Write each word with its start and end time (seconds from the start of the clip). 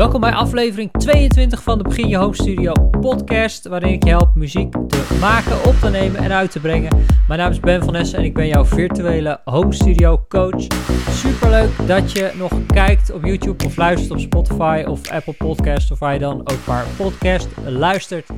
Welkom 0.00 0.20
bij 0.20 0.32
aflevering 0.32 0.90
22 0.92 1.62
van 1.62 1.78
de 1.78 1.84
Begin 1.84 2.08
Je 2.08 2.16
Home 2.16 2.34
Studio 2.34 2.72
podcast, 3.00 3.68
waarin 3.68 3.92
ik 3.92 4.04
je 4.04 4.10
help 4.10 4.34
muziek 4.34 4.72
te 4.72 5.18
maken, 5.20 5.68
op 5.68 5.74
te 5.74 5.88
nemen 5.88 6.20
en 6.20 6.32
uit 6.32 6.50
te 6.50 6.60
brengen. 6.60 7.04
Mijn 7.28 7.40
naam 7.40 7.50
is 7.50 7.60
Ben 7.60 7.84
van 7.84 7.94
Essen 7.94 8.18
en 8.18 8.24
ik 8.24 8.34
ben 8.34 8.46
jouw 8.46 8.64
virtuele 8.64 9.40
home 9.44 9.72
studio 9.72 10.24
coach. 10.28 10.66
Superleuk 11.08 11.86
dat 11.86 12.12
je 12.12 12.32
nog 12.36 12.52
kijkt 12.66 13.12
op 13.12 13.24
YouTube 13.24 13.64
of 13.64 13.76
luistert 13.76 14.10
op 14.10 14.18
Spotify 14.18 14.84
of 14.86 15.10
Apple 15.10 15.34
Podcast 15.34 15.90
of 15.90 15.98
waar 15.98 16.12
je 16.12 16.18
dan 16.18 16.40
ook 16.40 16.66
maar 16.66 16.84
podcast 16.96 17.48
luistert 17.64 18.28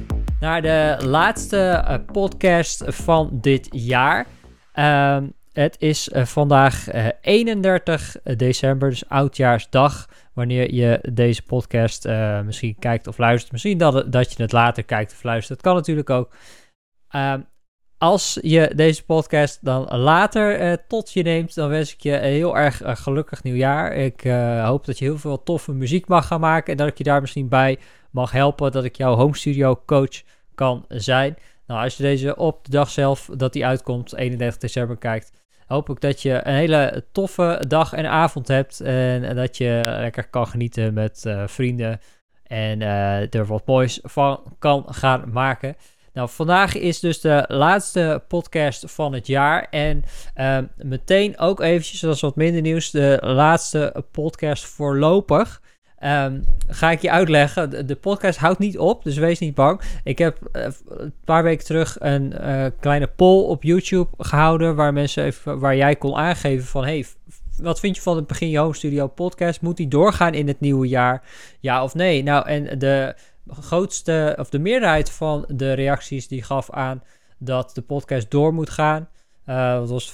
naar 0.40 0.62
de 0.62 0.96
laatste 1.04 1.56
eh, 1.58 1.94
podcast 2.12 2.84
van 2.86 3.28
dit 3.32 3.68
jaar. 3.70 4.26
Ehm, 4.72 5.24
het 5.52 5.76
is 5.78 6.08
uh, 6.08 6.24
vandaag 6.24 6.94
uh, 6.94 7.06
31 7.20 8.16
december, 8.36 8.90
dus 8.90 9.08
oudjaarsdag. 9.08 10.08
Wanneer 10.32 10.74
je 10.74 11.08
deze 11.12 11.42
podcast 11.42 12.06
uh, 12.06 12.40
misschien 12.40 12.76
kijkt 12.78 13.06
of 13.06 13.18
luistert. 13.18 13.52
Misschien 13.52 13.78
dat, 13.78 14.12
dat 14.12 14.32
je 14.32 14.42
het 14.42 14.52
later 14.52 14.84
kijkt 14.84 15.12
of 15.12 15.22
luistert. 15.22 15.58
Dat 15.58 15.66
kan 15.66 15.76
natuurlijk 15.76 16.10
ook. 16.10 16.34
als 17.98 18.38
je 18.42 18.72
deze 18.74 19.04
podcast 19.04 19.58
dan 19.64 19.96
later 19.98 20.78
tot 20.86 21.12
je 21.12 21.22
neemt, 21.22 21.54
dan 21.54 21.68
wens 21.68 21.92
ik 21.92 22.00
je 22.00 22.14
een 22.16 22.32
heel 22.32 22.56
erg 22.56 22.82
gelukkig 22.84 23.42
nieuwjaar. 23.42 23.92
Ik 23.92 24.22
hoop 24.62 24.84
dat 24.84 24.98
je 24.98 25.04
heel 25.04 25.18
veel 25.18 25.42
toffe 25.42 25.72
muziek 25.72 26.08
mag 26.08 26.26
gaan 26.26 26.40
maken. 26.40 26.72
En 26.72 26.78
dat 26.78 26.88
ik 26.88 26.98
je 26.98 27.04
daar 27.04 27.20
misschien 27.20 27.48
bij 27.48 27.78
mag 28.10 28.30
helpen. 28.30 28.72
Dat 28.72 28.84
ik 28.84 28.96
jouw 28.96 29.14
home 29.14 29.36
studio 29.36 29.82
coach 29.86 30.22
kan 30.54 30.84
zijn. 30.88 31.36
Nou, 31.66 31.84
als 31.84 31.96
je 31.96 32.02
deze 32.02 32.36
op 32.36 32.64
de 32.64 32.70
dag 32.70 32.90
zelf 32.90 33.30
dat 33.36 33.52
die 33.52 33.66
uitkomt, 33.66 34.14
31 34.14 34.60
december, 34.60 34.96
kijkt, 34.96 35.30
hoop 35.72 35.90
ik 35.90 36.00
dat 36.00 36.22
je 36.22 36.40
een 36.44 36.54
hele 36.54 37.04
toffe 37.12 37.64
dag 37.68 37.92
en 37.92 38.06
avond 38.06 38.48
hebt. 38.48 38.80
En, 38.80 39.36
dat 39.36 39.56
je 39.56 39.80
lekker 39.84 40.28
kan 40.28 40.46
genieten 40.46 40.94
met 40.94 41.24
uh, 41.26 41.42
vrienden. 41.46 42.00
En 42.42 42.80
uh, 42.80 43.34
er 43.34 43.46
wat 43.46 43.66
moois 43.66 44.00
van 44.02 44.56
kan 44.58 44.84
gaan 44.88 45.24
maken. 45.32 45.76
Nou, 46.12 46.28
vandaag 46.28 46.74
is 46.74 47.00
dus 47.00 47.20
de 47.20 47.44
laatste 47.48 48.22
podcast 48.28 48.90
van 48.90 49.12
het 49.12 49.26
jaar. 49.26 49.66
En 49.70 50.04
uh, 50.36 50.58
meteen 50.76 51.38
ook 51.38 51.60
eventjes, 51.60 52.00
dat 52.00 52.14
is 52.14 52.20
wat 52.20 52.36
minder 52.36 52.60
nieuws, 52.60 52.90
de 52.90 53.18
laatste 53.20 54.04
podcast 54.10 54.64
voorlopig. 54.64 55.61
Um, 56.04 56.44
ga 56.68 56.90
ik 56.90 57.02
je 57.02 57.10
uitleggen. 57.10 57.86
De, 57.86 57.96
podcast 57.96 58.38
houdt 58.38 58.58
niet 58.58 58.78
op, 58.78 59.04
dus 59.04 59.16
wees 59.16 59.38
niet 59.38 59.54
bang. 59.54 59.80
Ik 60.04 60.18
heb 60.18 60.38
uh, 60.52 60.66
een 60.88 61.12
paar 61.24 61.42
weken 61.42 61.64
terug 61.64 61.96
een 62.00 62.34
uh, 62.40 62.66
kleine 62.80 63.06
poll 63.06 63.44
op 63.44 63.62
YouTube 63.62 64.08
gehouden. 64.18 64.74
Waar 64.74 64.92
mensen 64.92 65.24
even, 65.24 65.58
waar 65.58 65.76
jij 65.76 65.96
kon 65.96 66.16
aangeven 66.16 66.66
van 66.66 66.84
hey, 66.84 67.04
wat 67.56 67.80
vind 67.80 67.96
je 67.96 68.02
van 68.02 68.16
het 68.16 68.26
Begin 68.26 68.48
Je 68.48 68.58
Home 68.58 68.74
Studio 68.74 69.06
podcast? 69.06 69.60
Moet 69.60 69.76
die 69.76 69.88
doorgaan 69.88 70.34
in 70.34 70.48
het 70.48 70.60
nieuwe 70.60 70.88
jaar? 70.88 71.22
Ja 71.60 71.82
of 71.82 71.94
nee? 71.94 72.22
Nou, 72.22 72.46
en 72.46 72.78
de 72.78 73.14
grootste, 73.48 74.36
of 74.38 74.50
de 74.50 74.58
meerderheid 74.58 75.10
van 75.10 75.44
de 75.48 75.72
reacties 75.72 76.28
die 76.28 76.42
gaf 76.42 76.70
aan 76.70 77.02
dat 77.38 77.70
de 77.74 77.82
podcast 77.82 78.30
door 78.30 78.54
moet 78.54 78.70
gaan. 78.70 79.08
Uh, 79.46 79.74
dat 79.74 79.88
was 79.88 80.08
85% 80.08 80.12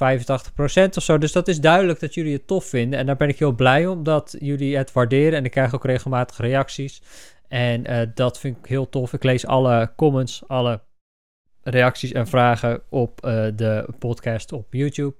of 0.97 1.03
zo. 1.03 1.19
Dus 1.19 1.33
dat 1.33 1.48
is 1.48 1.61
duidelijk 1.61 2.01
dat 2.01 2.15
jullie 2.15 2.33
het 2.33 2.47
tof 2.47 2.65
vinden. 2.65 2.98
En 2.98 3.07
daar 3.07 3.17
ben 3.17 3.29
ik 3.29 3.39
heel 3.39 3.53
blij 3.53 3.87
om 3.87 4.03
dat 4.03 4.37
jullie 4.39 4.77
het 4.77 4.93
waarderen. 4.93 5.39
En 5.39 5.45
ik 5.45 5.51
krijg 5.51 5.75
ook 5.75 5.84
regelmatig 5.84 6.37
reacties. 6.37 7.03
En 7.49 7.91
uh, 7.91 8.01
dat 8.15 8.39
vind 8.39 8.56
ik 8.56 8.67
heel 8.67 8.89
tof. 8.89 9.12
Ik 9.12 9.23
lees 9.23 9.47
alle 9.47 9.93
comments, 9.97 10.43
alle 10.47 10.81
reacties 11.62 12.12
en 12.12 12.27
vragen 12.27 12.83
op 12.89 13.25
uh, 13.25 13.47
de 13.56 13.89
podcast 13.99 14.53
op 14.53 14.67
YouTube. 14.75 15.15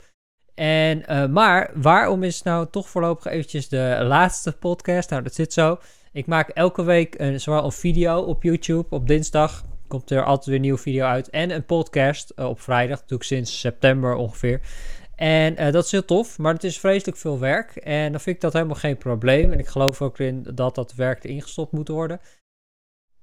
En, 0.55 1.33
maar 1.33 1.71
waarom 1.75 2.23
is 2.23 2.43
nou 2.43 2.67
toch 2.71 2.89
voorlopig 2.89 3.27
eventjes 3.33 3.69
de 3.69 3.99
laatste 4.03 4.53
podcast? 4.53 5.11
Nou, 5.11 5.23
dat 5.23 5.35
zit 5.35 5.53
zo. 5.53 5.79
Ik 6.13 6.27
maak 6.27 6.49
elke 6.49 6.83
week 6.83 7.15
een, 7.19 7.41
zowel 7.41 7.65
een 7.65 7.73
video 7.73 8.21
op 8.21 8.43
YouTube 8.43 8.87
op 8.91 9.07
dinsdag 9.07 9.65
komt 9.89 10.11
er 10.11 10.25
altijd 10.25 10.47
weer 10.47 10.55
een 10.55 10.61
nieuwe 10.61 10.79
video 10.79 11.05
uit. 11.05 11.31
En 11.31 11.51
een 11.51 11.65
podcast 11.65 12.33
uh, 12.37 12.49
op 12.49 12.61
vrijdag. 12.61 12.99
Dat 12.99 13.09
doe 13.09 13.19
ik 13.19 13.25
sinds 13.25 13.61
september 13.61 14.15
ongeveer. 14.15 14.61
En 15.15 15.53
uh, 15.61 15.73
dat 15.73 15.85
is 15.85 15.91
heel 15.91 16.05
tof, 16.05 16.39
maar 16.39 16.53
het 16.53 16.65
is 16.65 16.79
vreselijk 16.79 17.17
veel 17.17 17.39
werk. 17.39 17.77
En 17.77 18.11
dan 18.13 18.21
vind 18.21 18.37
ik 18.37 18.43
dat 18.43 18.53
helemaal 18.53 18.75
geen 18.75 18.97
probleem. 18.97 19.53
En 19.53 19.59
ik 19.59 19.67
geloof 19.67 20.03
ook 20.03 20.19
in 20.19 20.47
dat 20.55 20.75
dat 20.75 20.95
werk 20.95 21.25
erin 21.25 21.43
gestopt 21.43 21.73
moet 21.73 21.89
worden. 21.89 22.21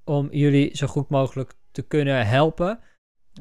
Om 0.04 0.28
jullie 0.32 0.78
zo 0.78 0.88
goed 0.88 1.10
mogelijk 1.10 1.54
te 1.72 1.82
kunnen 1.82 2.28
helpen. 2.28 2.80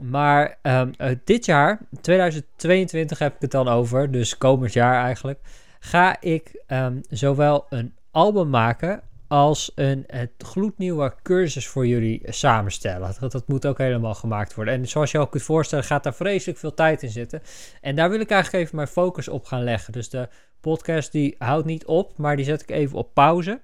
Maar 0.03 0.59
um, 0.63 0.93
uh, 0.99 1.11
dit 1.25 1.45
jaar, 1.45 1.81
2022 2.01 3.19
heb 3.19 3.35
ik 3.35 3.41
het 3.41 3.51
dan 3.51 3.69
over, 3.69 4.11
dus 4.11 4.39
komend 4.39 4.73
jaar 4.73 5.05
eigenlijk, 5.05 5.41
ga 5.79 6.21
ik 6.21 6.63
um, 6.67 7.01
zowel 7.09 7.67
een 7.69 7.95
album 8.11 8.51
maken 8.51 9.03
als 9.35 9.73
een 9.75 10.05
het 10.07 10.31
gloednieuwe 10.39 11.15
cursus 11.23 11.67
voor 11.69 11.87
jullie 11.87 12.23
samenstellen. 12.25 13.15
Dat, 13.21 13.33
dat, 13.33 13.49
moet 13.49 13.67
ook 13.67 13.79
helemaal 13.79 14.15
gemaakt 14.15 14.55
worden. 14.55 14.75
En 14.75 14.89
zoals 14.89 15.11
je 15.11 15.19
ook 15.19 15.31
kunt 15.31 15.43
voorstellen, 15.43 15.85
gaat 15.85 16.03
daar 16.03 16.15
vreselijk 16.15 16.59
veel 16.59 16.75
tijd 16.75 17.03
in 17.03 17.11
zitten. 17.11 17.43
En 17.81 17.97
daar 17.97 18.11
wil 18.11 18.21
ik 18.21 18.31
eigenlijk 18.31 18.65
even 18.65 18.77
mijn 18.77 18.89
focus 18.89 19.29
op 19.29 19.45
gaan 19.45 19.65
leggen. 19.65 19.93
Dus 19.93 20.09
de 20.09 20.29
podcast 20.61 21.13
die 21.13 21.35
houdt 21.39 21.67
niet 21.67 21.85
op, 21.85 22.19
maar 22.19 22.37
die 22.37 22.45
zet 22.45 22.63
ik 22.63 22.71
even 22.71 22.99
op 22.99 23.15
pauze. 23.15 23.61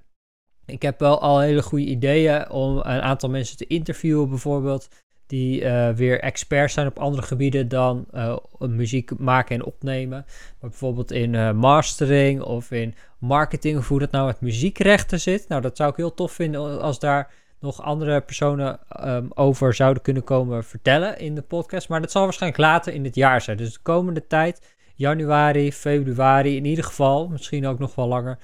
Ik 0.67 0.83
heb 0.83 0.99
wel 0.99 1.21
al 1.21 1.41
hele 1.41 1.63
goede 1.63 1.85
ideeën 1.85 2.51
om 2.51 2.77
een 2.77 2.85
aantal 3.03 3.31
mensen 3.31 3.57
te 3.57 3.67
interviewen, 3.67 4.29
bijvoorbeeld 4.29 4.89
die 5.31 5.61
uh, 5.61 5.91
weer 5.91 6.21
experts 6.21 6.75
zijn 6.75 6.87
op 6.87 6.99
andere 6.99 7.23
gebieden 7.23 7.69
dan 7.69 8.07
uh, 8.15 8.37
muziek 8.59 9.19
maken 9.19 9.55
en 9.55 9.65
opnemen. 9.65 10.25
Maar 10.61 10.71
bijvoorbeeld 10.71 11.11
in 11.13 11.33
uh, 11.33 11.53
mastering 11.53 12.43
of 12.43 12.71
in 12.71 12.95
marketing, 13.19 13.79
of 13.79 13.89
hoe 13.89 13.99
dat 13.99 14.11
nou 14.11 14.27
met 14.27 14.41
muziekrechten 14.41 15.21
zit. 15.21 15.49
Nou, 15.49 15.63
dat 15.63 15.77
zou 15.77 15.91
ik 15.91 15.97
heel 15.97 16.15
tof 16.15 16.33
vinden 16.33 16.81
als 16.81 16.99
daar 16.99 17.33
nog 17.61 17.83
andere 17.83 18.21
personen 18.21 18.79
um, 19.07 19.31
over 19.35 19.75
zouden 19.75 20.03
kunnen 20.03 20.25
komen 20.25 20.65
vertellen 20.65 21.19
in 21.19 21.35
de 21.35 21.43
podcast. 21.43 21.89
Maar 21.89 22.01
dat 22.01 22.11
zal 22.11 22.23
waarschijnlijk 22.23 22.63
later 22.63 22.93
in 22.93 23.05
het 23.05 23.15
jaar 23.15 23.41
zijn. 23.41 23.57
Dus 23.57 23.73
de 23.73 23.81
komende 23.83 24.27
tijd, 24.27 24.75
januari, 24.95 25.73
februari, 25.73 26.57
in 26.57 26.65
ieder 26.65 26.85
geval, 26.85 27.29
misschien 27.29 27.67
ook 27.67 27.79
nog 27.79 27.95
wel 27.95 28.09
langer, 28.09 28.39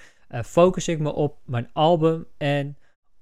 focus 0.45 0.89
ik 0.89 0.99
me 0.99 1.13
op 1.13 1.37
mijn 1.45 1.69
album 1.73 2.27
en 2.37 2.77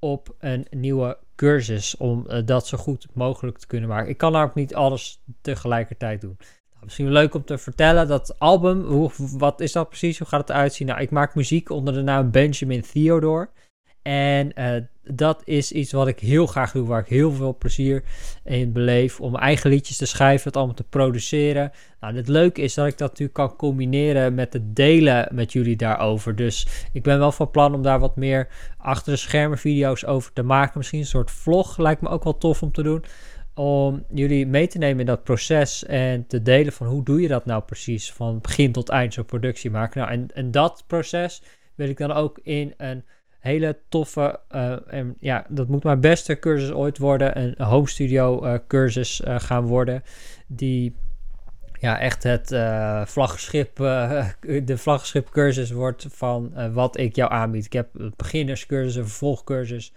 op 0.05 0.35
een 0.39 0.67
nieuwe 0.71 1.19
cursus 1.37 1.97
om 1.97 2.25
uh, 2.29 2.39
dat 2.45 2.67
zo 2.67 2.79
goed 2.79 3.07
mogelijk 3.13 3.59
te 3.59 3.67
kunnen 3.67 3.89
maken. 3.89 4.11
Ik 4.11 4.17
kan 4.17 4.33
namelijk 4.33 4.57
niet 4.57 4.75
alles 4.75 5.23
tegelijkertijd 5.41 6.21
doen. 6.21 6.37
Nou, 6.73 6.85
misschien 6.85 7.13
leuk 7.13 7.35
om 7.35 7.45
te 7.45 7.59
vertellen, 7.59 8.09
dat 8.09 8.39
album, 8.39 8.83
hoe, 8.83 9.11
wat 9.17 9.61
is 9.61 9.73
dat 9.73 9.89
precies? 9.89 10.19
Hoe 10.19 10.27
gaat 10.27 10.41
het 10.41 10.51
eruit 10.51 10.75
zien? 10.75 10.87
Nou, 10.87 11.01
ik 11.01 11.11
maak 11.11 11.35
muziek 11.35 11.71
onder 11.71 11.95
de 11.95 12.03
naam 12.03 12.31
Benjamin 12.31 12.83
Theodore. 12.83 13.49
En 14.03 14.53
uh, 14.59 14.83
dat 15.13 15.43
is 15.45 15.73
iets 15.73 15.93
wat 15.93 16.09
ik 16.09 16.19
heel 16.19 16.47
graag 16.47 16.73
doe, 16.73 16.87
waar 16.87 17.01
ik 17.01 17.09
heel 17.09 17.33
veel 17.33 17.57
plezier 17.59 18.03
in 18.45 18.73
beleef. 18.73 19.21
Om 19.21 19.37
eigen 19.37 19.71
liedjes 19.71 19.97
te 19.97 20.07
schrijven, 20.07 20.47
het 20.47 20.57
allemaal 20.57 20.75
te 20.75 20.85
produceren. 20.85 21.73
Nou, 22.01 22.17
het 22.17 22.29
leuke 22.29 22.63
is 22.63 22.75
dat 22.75 22.87
ik 22.87 22.99
dat 22.99 23.09
natuurlijk 23.09 23.39
kan 23.39 23.57
combineren 23.57 24.35
met 24.35 24.53
het 24.53 24.77
delen 24.77 25.29
met 25.33 25.53
jullie 25.53 25.77
daarover. 25.77 26.37
Dus 26.37 26.67
ik 26.93 27.03
ben 27.03 27.19
wel 27.19 27.33
van 27.33 27.51
plan 27.51 27.75
om 27.75 27.83
daar 27.83 28.01
wat 28.01 28.17
meer 28.17 28.49
achter 28.79 29.13
de 29.13 29.19
schermen 29.19 29.59
video's 29.59 30.05
over 30.05 30.33
te 30.33 30.43
maken. 30.43 30.79
Misschien 30.79 31.01
een 31.01 31.07
soort 31.07 31.31
vlog 31.31 31.79
lijkt 31.79 32.01
me 32.01 32.09
ook 32.09 32.25
wel 32.25 32.39
tof 32.39 32.63
om 32.63 32.73
te 32.73 32.83
doen. 32.83 33.05
Om 33.55 34.05
jullie 34.15 34.47
mee 34.47 34.67
te 34.67 34.79
nemen 34.79 35.01
in 35.01 35.07
dat 35.07 35.25
proces 35.25 35.85
en 35.85 36.27
te 36.27 36.43
delen 36.43 36.73
van 36.73 36.87
hoe 36.87 37.05
doe 37.05 37.21
je 37.21 37.29
dat 37.29 37.47
nou 37.47 37.63
precies. 37.63 38.13
Van 38.13 38.41
begin 38.41 38.73
tot 38.73 38.89
eind 38.89 39.15
zo'n 39.15 39.25
productie 39.25 39.71
maken. 39.71 40.01
Nou, 40.01 40.13
en, 40.13 40.29
en 40.35 40.51
dat 40.51 40.85
proces 40.87 41.43
wil 41.75 41.89
ik 41.89 41.99
dan 41.99 42.13
ook 42.13 42.39
in 42.43 42.75
een 42.77 43.05
hele 43.45 43.79
toffe, 43.89 44.41
uh, 44.55 44.77
en 44.87 45.17
ja, 45.21 45.47
dat 45.49 45.69
moet 45.69 45.85
mijn 45.85 46.01
beste 46.01 46.39
cursus 46.39 46.71
ooit 46.71 46.99
worden. 46.99 47.39
Een 47.39 47.67
home 47.67 47.89
studio 47.89 48.45
uh, 48.45 48.55
cursus 48.69 49.21
uh, 49.21 49.41
gaan 49.41 49.67
worden. 49.67 50.03
Die 50.47 50.97
ja, 51.81 52.01
echt 52.01 52.23
het 52.23 52.49
vlaggenschip, 53.09 53.77
de 54.71 54.79
vlaggenschip 54.79 55.31
cursus 55.31 55.71
wordt 55.71 56.07
van 56.11 56.73
wat 56.73 56.99
ik 56.99 57.17
jou 57.17 57.33
aanbied. 57.33 57.65
Ik 57.65 57.73
heb 57.73 57.89
beginnerscursus, 58.17 58.95
een 58.95 59.09
vervolgcursus. 59.09 59.93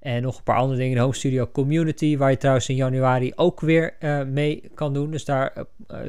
En 0.00 0.22
nog 0.22 0.36
een 0.36 0.42
paar 0.42 0.56
andere 0.56 0.78
dingen. 0.78 0.94
De 0.94 1.00
Home 1.00 1.14
Studio 1.14 1.48
Community, 1.52 2.16
waar 2.16 2.30
je 2.30 2.36
trouwens 2.36 2.68
in 2.68 2.74
januari 2.74 3.32
ook 3.36 3.60
weer 3.60 3.96
mee 4.26 4.70
kan 4.74 4.92
doen. 4.92 5.10
Dus 5.10 5.24
daar 5.24 5.52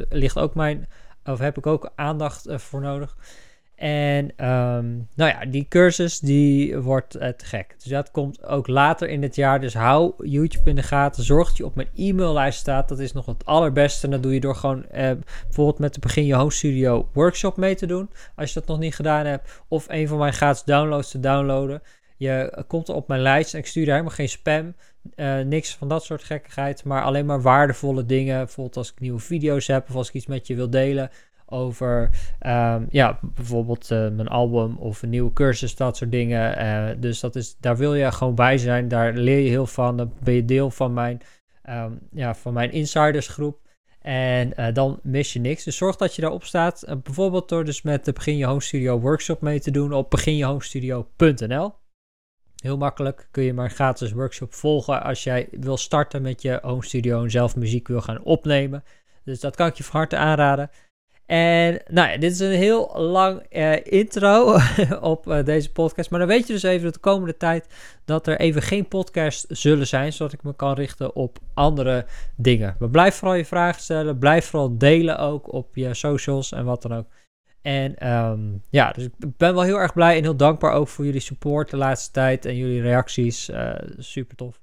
ligt 0.09 0.37
ook 0.37 0.55
mijn, 0.55 0.87
of 1.23 1.39
heb 1.39 1.57
ik 1.57 1.65
ook 1.65 1.91
aandacht 1.95 2.45
voor 2.49 2.81
nodig. 2.81 3.17
En 3.81 4.25
um, 4.25 5.07
nou 5.15 5.31
ja, 5.31 5.45
die 5.45 5.65
cursus 5.69 6.19
die 6.19 6.77
wordt 6.77 7.15
uh, 7.15 7.27
te 7.27 7.45
gek. 7.45 7.75
Dus 7.77 7.87
dat 7.87 8.11
komt 8.11 8.43
ook 8.43 8.67
later 8.67 9.09
in 9.09 9.21
het 9.21 9.35
jaar. 9.35 9.61
Dus 9.61 9.73
hou 9.73 10.13
YouTube 10.17 10.69
in 10.69 10.75
de 10.75 10.83
gaten. 10.83 11.23
Zorg 11.23 11.47
dat 11.47 11.57
je 11.57 11.65
op 11.65 11.75
mijn 11.75 11.87
e-maillijst 11.95 12.59
staat. 12.59 12.89
Dat 12.89 12.99
is 12.99 13.13
nog 13.13 13.25
het 13.25 13.45
allerbeste. 13.45 14.05
En 14.05 14.11
dat 14.11 14.23
doe 14.23 14.33
je 14.33 14.39
door 14.39 14.55
gewoon 14.55 14.77
uh, 14.77 15.11
bijvoorbeeld 15.43 15.79
met 15.79 15.93
de 15.93 15.99
Begin 15.99 16.25
Je 16.25 16.35
Home 16.35 16.51
Studio 16.51 17.09
workshop 17.13 17.57
mee 17.57 17.75
te 17.75 17.85
doen. 17.85 18.09
Als 18.35 18.53
je 18.53 18.59
dat 18.59 18.69
nog 18.69 18.79
niet 18.79 18.95
gedaan 18.95 19.25
hebt. 19.25 19.63
Of 19.67 19.85
een 19.87 20.07
van 20.07 20.17
mijn 20.17 20.33
gratis 20.33 20.63
downloads 20.63 21.11
te 21.11 21.19
downloaden. 21.19 21.81
Je 22.17 22.63
komt 22.67 22.89
op 22.89 23.07
mijn 23.07 23.21
lijst 23.21 23.53
en 23.53 23.59
ik 23.59 23.67
stuur 23.67 23.85
daar 23.85 23.95
helemaal 23.95 24.15
geen 24.15 24.29
spam. 24.29 24.75
Niks 25.49 25.75
van 25.75 25.87
dat 25.87 26.03
soort 26.03 26.23
gekkigheid. 26.23 26.83
Maar 26.83 27.03
alleen 27.03 27.25
maar 27.25 27.41
waardevolle 27.41 28.05
dingen. 28.05 28.37
Bijvoorbeeld 28.37 28.77
als 28.77 28.91
ik 28.91 28.99
nieuwe 28.99 29.19
video's 29.19 29.67
heb. 29.67 29.89
Of 29.89 29.95
als 29.95 30.07
ik 30.07 30.13
iets 30.13 30.25
met 30.25 30.47
je 30.47 30.55
wil 30.55 30.69
delen 30.69 31.09
over 31.51 32.09
ehm, 32.39 32.85
ja, 32.89 33.19
bijvoorbeeld 33.21 33.91
eh, 33.91 33.99
mijn 33.99 34.27
album 34.27 34.77
of 34.77 35.01
een 35.01 35.09
nieuwe 35.09 35.33
cursus, 35.33 35.75
dat 35.75 35.97
soort 35.97 36.11
dingen. 36.11 36.57
Eh, 36.57 36.95
dus 36.97 37.19
dat 37.19 37.35
is, 37.35 37.57
daar 37.59 37.77
wil 37.77 37.95
je 37.95 38.11
gewoon 38.11 38.35
bij 38.35 38.57
zijn. 38.57 38.87
Daar 38.87 39.13
leer 39.13 39.39
je 39.39 39.49
heel 39.49 39.65
van. 39.65 39.97
Dan 39.97 40.13
ben 40.23 40.33
je 40.33 40.45
deel 40.45 40.71
van 40.71 40.93
mijn, 40.93 41.21
um, 41.69 41.99
ja, 42.11 42.35
van 42.35 42.53
mijn 42.53 42.71
insidersgroep. 42.71 43.59
En 44.01 44.53
uh, 44.59 44.67
dan 44.73 44.99
mis 45.03 45.33
je 45.33 45.39
niks. 45.39 45.63
Dus 45.63 45.77
zorg 45.77 45.95
dat 45.95 46.15
je 46.15 46.21
daarop 46.21 46.43
staat. 46.43 46.85
bijvoorbeeld 47.03 47.49
door 47.49 47.65
dus 47.65 47.81
met 47.81 48.05
de 48.05 48.13
Begin 48.13 48.37
Je 48.37 48.45
Home 48.45 48.61
Studio 48.61 48.99
workshop 48.99 49.41
mee 49.41 49.59
te 49.59 49.71
doen 49.71 49.93
op 49.93 50.09
beginjehomestudio.nl. 50.09 51.73
Heel 52.61 52.77
makkelijk 52.77 53.27
kun 53.31 53.43
je 53.43 53.53
maar 53.53 53.65
een 53.65 53.71
gratis 53.71 54.11
workshop 54.11 54.53
volgen 54.53 55.03
als 55.03 55.23
jij 55.23 55.47
wil 55.51 55.77
starten 55.77 56.21
met 56.21 56.41
je 56.41 56.59
home 56.61 56.83
studio 56.83 57.23
en 57.23 57.31
zelf 57.31 57.55
muziek 57.55 57.87
wil 57.87 58.01
gaan 58.01 58.23
opnemen. 58.23 58.83
Dus 59.23 59.39
dat 59.39 59.55
kan 59.55 59.67
ik 59.67 59.75
je 59.75 59.83
van 59.83 59.99
harte 59.99 60.17
aanraden. 60.17 60.69
En 61.25 61.81
nou 61.87 62.09
ja, 62.09 62.17
dit 62.17 62.31
is 62.31 62.39
een 62.39 62.51
heel 62.51 62.91
lang 62.95 63.45
uh, 63.49 63.75
intro 63.83 64.57
op 65.01 65.27
uh, 65.27 65.43
deze 65.43 65.71
podcast. 65.71 66.09
Maar 66.09 66.19
dan 66.19 66.27
weet 66.27 66.47
je 66.47 66.53
dus 66.53 66.63
even 66.63 66.83
dat 66.83 66.93
de 66.93 66.99
komende 66.99 67.37
tijd 67.37 67.67
dat 68.05 68.27
er 68.27 68.39
even 68.39 68.61
geen 68.61 68.87
podcast 68.87 69.45
zullen 69.49 69.87
zijn. 69.87 70.13
Zodat 70.13 70.33
ik 70.33 70.43
me 70.43 70.55
kan 70.55 70.73
richten 70.73 71.15
op 71.15 71.39
andere 71.53 72.05
dingen. 72.35 72.75
Maar 72.79 72.89
blijf 72.89 73.15
vooral 73.15 73.37
je 73.37 73.45
vragen 73.45 73.81
stellen. 73.81 74.17
Blijf 74.17 74.45
vooral 74.45 74.77
delen 74.77 75.17
ook 75.17 75.53
op 75.53 75.75
je 75.75 75.93
socials 75.93 76.51
en 76.51 76.65
wat 76.65 76.81
dan 76.81 76.93
ook. 76.93 77.05
En 77.61 78.11
um, 78.11 78.61
ja, 78.69 78.91
dus 78.91 79.03
ik 79.03 79.13
ben 79.37 79.53
wel 79.53 79.63
heel 79.63 79.79
erg 79.79 79.93
blij 79.93 80.17
en 80.17 80.23
heel 80.23 80.35
dankbaar 80.35 80.73
ook 80.73 80.87
voor 80.87 81.05
jullie 81.05 81.19
support 81.19 81.69
de 81.69 81.77
laatste 81.77 82.11
tijd 82.11 82.45
en 82.45 82.55
jullie 82.55 82.81
reacties. 82.81 83.49
Uh, 83.49 83.73
super 83.97 84.35
tof. 84.35 84.59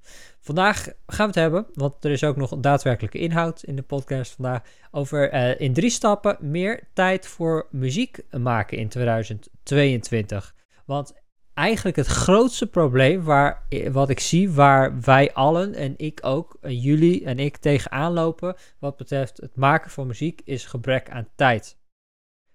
Vandaag 0.49 0.83
gaan 0.85 0.95
we 1.05 1.23
het 1.23 1.35
hebben, 1.35 1.67
want 1.73 2.05
er 2.05 2.11
is 2.11 2.23
ook 2.23 2.35
nog 2.35 2.59
daadwerkelijke 2.59 3.17
inhoud 3.17 3.63
in 3.63 3.75
de 3.75 3.81
podcast 3.81 4.31
vandaag, 4.31 4.61
over 4.91 5.33
uh, 5.33 5.59
in 5.59 5.73
drie 5.73 5.89
stappen 5.89 6.37
meer 6.39 6.87
tijd 6.93 7.27
voor 7.27 7.67
muziek 7.71 8.19
maken 8.31 8.77
in 8.77 8.89
2022. 8.89 10.55
Want 10.85 11.13
eigenlijk 11.53 11.97
het 11.97 12.07
grootste 12.07 12.67
probleem 12.67 13.23
waar, 13.23 13.67
wat 13.91 14.09
ik 14.09 14.19
zie, 14.19 14.51
waar 14.51 15.01
wij 15.01 15.33
allen 15.33 15.73
en 15.73 15.93
ik 15.97 16.19
ook, 16.21 16.57
en 16.61 16.77
jullie 16.77 17.25
en 17.25 17.39
ik 17.39 17.57
tegenaan 17.57 18.13
lopen, 18.13 18.55
wat 18.79 18.97
betreft 18.97 19.37
het 19.37 19.55
maken 19.55 19.91
van 19.91 20.07
muziek, 20.07 20.41
is 20.43 20.65
gebrek 20.65 21.09
aan 21.09 21.27
tijd. 21.35 21.77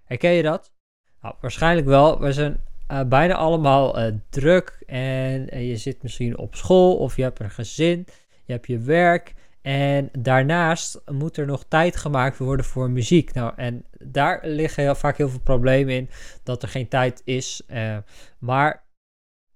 Herken 0.04 0.30
je 0.30 0.42
dat? 0.42 0.72
Nou, 1.20 1.34
waarschijnlijk 1.40 1.86
wel. 1.86 2.20
We 2.20 2.32
zijn 2.32 2.64
uh, 2.88 3.02
bijna 3.04 3.34
allemaal 3.34 3.98
uh, 3.98 4.14
druk 4.30 4.82
en 4.86 5.54
uh, 5.54 5.68
je 5.68 5.76
zit 5.76 6.02
misschien 6.02 6.38
op 6.38 6.54
school 6.54 6.96
of 6.96 7.16
je 7.16 7.22
hebt 7.22 7.40
een 7.40 7.50
gezin, 7.50 8.06
je 8.44 8.52
hebt 8.52 8.66
je 8.66 8.78
werk 8.78 9.34
en 9.62 10.08
daarnaast 10.18 11.02
moet 11.12 11.36
er 11.36 11.46
nog 11.46 11.64
tijd 11.68 11.96
gemaakt 11.96 12.38
worden 12.38 12.66
voor 12.66 12.90
muziek. 12.90 13.32
Nou, 13.32 13.52
en 13.56 13.84
daar 13.98 14.40
liggen 14.42 14.82
heel, 14.82 14.94
vaak 14.94 15.16
heel 15.16 15.28
veel 15.28 15.40
problemen 15.40 15.94
in 15.94 16.10
dat 16.42 16.62
er 16.62 16.68
geen 16.68 16.88
tijd 16.88 17.22
is. 17.24 17.62
maar 18.38 18.84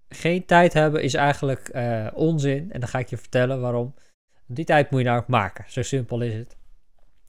geen 0.08 0.44
tijd 0.44 0.72
hebben 0.72 1.02
is 1.02 1.14
eigenlijk 1.14 1.70
onzin 2.14 2.72
en 2.72 2.80
dan 2.80 2.88
ga 2.88 2.98
ik 2.98 3.08
je 3.08 3.16
vertellen 3.16 3.60
waarom. 3.60 3.94
Die 4.46 4.64
tijd 4.64 4.90
moet 4.90 5.00
je 5.00 5.06
nou 5.06 5.18
ook 5.20 5.28
maken. 5.28 5.64
Zo 5.68 5.82
simpel 5.82 6.20
is 6.20 6.34
het. 6.34 6.57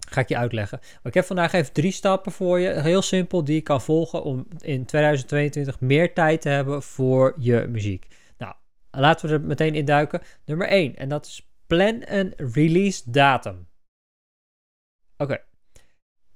Ga 0.10 0.22
ik 0.22 0.30
je 0.30 0.38
uitleggen. 0.38 0.80
Maar 0.82 1.00
ik 1.04 1.14
heb 1.14 1.26
vandaag 1.26 1.54
even 1.54 1.74
drie 1.74 1.92
stappen 1.92 2.32
voor 2.32 2.60
je. 2.60 2.70
Heel 2.70 3.02
simpel, 3.02 3.44
die 3.44 3.56
je 3.56 3.62
kan 3.62 3.82
volgen 3.82 4.24
om 4.24 4.48
in 4.60 4.86
2022 4.86 5.80
meer 5.80 6.14
tijd 6.14 6.42
te 6.42 6.50
hebben 6.50 6.84
voor 6.84 7.36
je 7.38 7.66
muziek. 7.70 8.08
Nou, 8.38 8.54
laten 8.92 9.28
we 9.28 9.34
er 9.34 9.42
meteen 9.42 9.76
in 9.76 9.86
duiken. 9.86 10.22
Nummer 10.46 10.68
1, 10.68 10.96
en 10.96 11.10
dat 11.10 11.26
is 11.26 11.50
plan 11.68 12.02
een 12.06 12.34
release 12.36 13.12
datum. 13.12 13.68
Oké. 15.18 15.48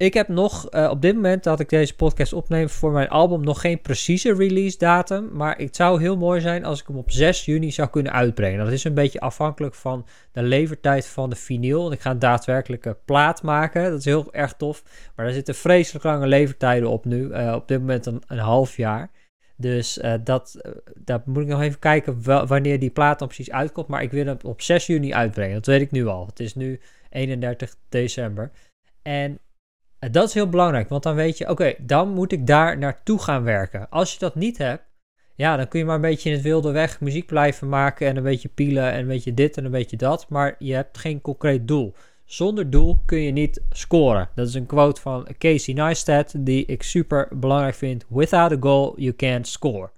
Ik 0.04 0.14
heb 0.14 0.28
nog, 0.28 0.68
uh, 0.72 0.90
op 0.90 1.02
dit 1.02 1.16
moment 1.16 1.44
dat 1.44 1.60
ik 1.60 1.70
deze 1.70 1.96
podcast 1.96 2.34
opneem 2.34 2.70
voor 2.70 2.92
mijn 2.92 3.10
album, 3.10 3.44
nog 3.44 3.62
geen 3.62 3.82
precieze 3.82 4.34
release 4.34 4.78
datum. 4.78 5.30
Maar 5.34 5.58
het 5.58 5.76
zou 5.76 6.02
heel 6.02 6.18
mooi 6.18 6.42
zijn 6.42 6.66
als 6.66 6.82
ik 6.82 6.88
hem 6.88 6.98
op 6.98 7.12
6 7.12 7.46
juni 7.46 7.72
zou 7.72 7.90
kunnen 7.90 8.12
uitbrengen. 8.12 8.64
Dat 8.66 8.74
is 8.74 8.84
een 8.84 8.94
beetje 8.94 9.20
afhankelijk 9.20 9.76
van 9.76 10.06
de 10.32 10.44
levertijd 10.44 11.08
van 11.08 11.30
de 11.30 11.36
vinyl. 11.36 11.92
Ik 11.92 12.02
ga 12.02 12.12
een 12.12 12.20
daadwerkelijke 12.20 12.98
plaat 13.06 13.44
maken. 13.44 13.90
Dat 13.90 14.00
is 14.00 14.06
heel 14.06 14.34
erg 14.34 14.54
tof. 14.54 14.84
Maar 15.16 15.26
daar 15.26 15.34
zitten 15.34 15.56
vreselijk 15.56 16.06
lange 16.06 16.28
levertijden 16.28 16.90
op 16.90 17.06
nu. 17.06 17.24
Uh, 17.24 17.54
op 17.56 17.68
dit 17.68 17.80
moment 17.80 18.06
een, 18.06 18.22
een 18.28 18.38
half 18.38 18.78
jaar. 18.78 19.12
Dus 19.58 19.98
uh, 19.98 20.14
dat, 20.24 20.62
daar 21.00 21.22
moet 21.26 21.44
ik 21.44 21.50
nog 21.50 21.62
even 21.62 21.80
kijken 21.80 22.24
wanneer 22.48 22.80
die 22.80 22.90
plaat 22.90 23.20
dan 23.20 23.28
precies 23.28 23.52
uitkomt. 23.52 23.88
Maar 23.88 24.04
ik 24.04 24.12
wil 24.12 24.26
hem 24.26 24.38
op 24.46 24.62
6 24.62 24.86
juni 24.86 25.14
uitbrengen. 25.14 25.56
Dat 25.56 25.66
weet 25.66 25.82
ik 25.82 25.92
nu 25.92 26.06
al. 26.06 26.26
Het 26.26 26.40
is 26.40 26.56
nu 26.56 26.80
31 27.10 27.76
december. 27.90 28.52
En 29.02 29.40
dat 30.12 30.28
is 30.28 30.34
heel 30.34 30.50
belangrijk, 30.50 30.90
want 30.90 31.04
dan 31.04 31.16
weet 31.16 31.38
je, 31.38 31.50
oké, 31.50 31.74
dan 31.82 32.10
moet 32.10 32.32
ik 32.32 32.48
daar 32.48 32.78
naartoe 32.78 33.22
gaan 33.22 33.44
werken. 33.44 33.90
Als 33.90 34.14
je 34.14 34.20
dat 34.20 34.36
niet 34.36 34.58
hebt, 34.58 34.84
ja, 35.36 35.58
dan 35.58 35.68
kun 35.68 35.80
je 35.80 35.86
maar 35.86 35.96
een 35.96 36.02
beetje 36.02 36.30
in 36.30 36.36
het 36.36 36.44
wilde 36.44 36.72
weg 36.72 37.02
muziek 37.02 37.26
blijven 37.26 37.70
maken 37.70 38.08
en 38.08 38.18
een 38.18 38.24
beetje 38.24 38.50
pielen 38.50 38.92
en 38.92 39.00
een 39.00 39.08
beetje 39.08 39.34
dit 39.34 39.58
en 39.58 39.66
een 39.66 39.72
beetje 39.72 39.98
dat, 39.98 40.30
maar 40.30 40.56
je 40.60 40.74
hebt 40.74 40.98
geen 40.98 41.22
concreet 41.22 41.68
doel. 41.68 41.94
Zonder 42.26 42.70
doel 42.70 43.02
kun 43.06 43.20
je 43.20 43.32
niet 43.32 43.62
scoren. 43.70 44.30
Dat 44.36 44.48
is 44.48 44.54
een 44.54 44.66
quote 44.66 45.02
van 45.02 45.28
Casey 45.38 45.74
Neistat 45.74 46.34
die 46.38 46.66
ik 46.66 46.84
super 46.84 47.28
belangrijk 47.32 47.76
vind. 47.76 48.06
Without 48.10 48.52
a 48.52 48.58
goal, 48.60 48.94
you 48.96 49.16
can't 49.16 49.48
score. 49.48 49.92